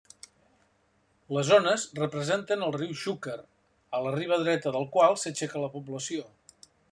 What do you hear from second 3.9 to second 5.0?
a la riba dreta del